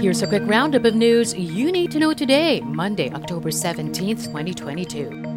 [0.00, 5.28] Here's a quick roundup of news you need to know today, Monday, October 17, 2022.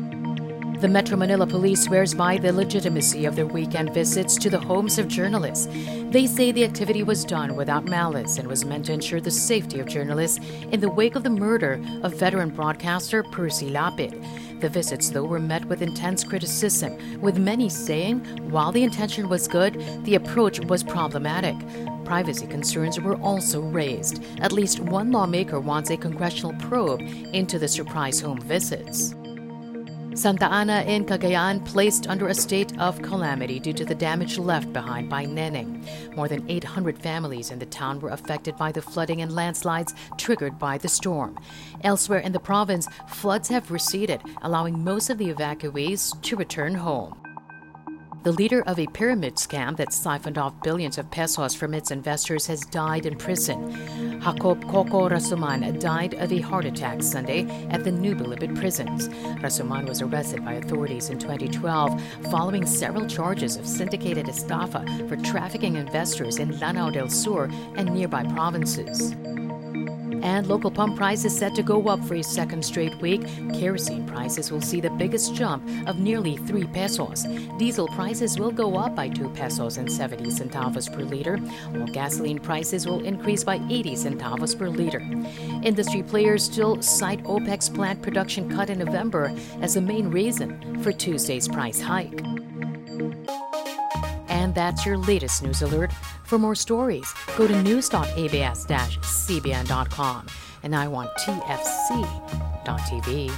[0.79, 4.97] The Metro Manila Police swears by the legitimacy of their weekend visits to the homes
[4.97, 5.67] of journalists.
[6.11, 9.81] They say the activity was done without malice and was meant to ensure the safety
[9.81, 10.39] of journalists
[10.71, 14.25] in the wake of the murder of veteran broadcaster Percy Lapid.
[14.61, 18.19] The visits, though, were met with intense criticism, with many saying
[18.51, 21.55] while the intention was good, the approach was problematic.
[22.05, 24.23] Privacy concerns were also raised.
[24.39, 27.01] At least one lawmaker wants a congressional probe
[27.33, 29.15] into the surprise home visits.
[30.13, 34.73] Santa Ana in Cagayan placed under a state of calamity due to the damage left
[34.73, 35.85] behind by Neneng.
[36.17, 40.59] More than 800 families in the town were affected by the flooding and landslides triggered
[40.59, 41.39] by the storm.
[41.85, 47.20] Elsewhere in the province, floods have receded, allowing most of the evacuees to return home.
[48.23, 52.45] The leader of a pyramid scam that siphoned off billions of pesos from its investors
[52.45, 53.71] has died in prison.
[54.21, 59.09] Jacob Coco Rasuman died of a heart attack Sunday at the New Bilibid prisons.
[59.41, 65.75] Rasuman was arrested by authorities in 2012 following several charges of syndicated estafa for trafficking
[65.75, 69.15] investors in Lanao del Sur and nearby provinces.
[70.21, 73.21] And local pump prices set to go up for a second straight week.
[73.53, 77.25] Kerosene prices will see the biggest jump of nearly 3 pesos.
[77.57, 82.39] Diesel prices will go up by 2 pesos and 70 centavos per liter, while gasoline
[82.39, 84.99] prices will increase by 80 centavos per liter.
[85.63, 90.91] Industry players still cite OPEC's plant production cut in November as the main reason for
[90.91, 92.30] Tuesday's price hike.
[94.51, 95.93] And that's your latest news alert.
[96.25, 100.27] For more stories, go to news.abs-cbn.com
[100.63, 103.31] and I want TFC.tv.